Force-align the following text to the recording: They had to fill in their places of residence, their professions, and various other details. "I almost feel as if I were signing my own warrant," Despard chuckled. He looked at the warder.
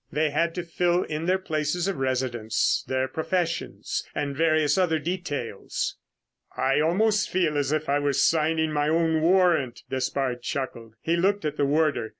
They 0.11 0.31
had 0.31 0.55
to 0.55 0.63
fill 0.63 1.03
in 1.03 1.27
their 1.27 1.37
places 1.37 1.87
of 1.87 1.97
residence, 1.97 2.83
their 2.87 3.07
professions, 3.07 4.03
and 4.15 4.35
various 4.35 4.75
other 4.75 4.97
details. 4.97 5.95
"I 6.57 6.79
almost 6.79 7.29
feel 7.29 7.55
as 7.55 7.71
if 7.71 7.87
I 7.87 7.99
were 7.99 8.13
signing 8.13 8.71
my 8.71 8.89
own 8.89 9.21
warrant," 9.21 9.83
Despard 9.91 10.41
chuckled. 10.41 10.95
He 11.03 11.15
looked 11.15 11.45
at 11.45 11.55
the 11.55 11.65
warder. 11.65 12.09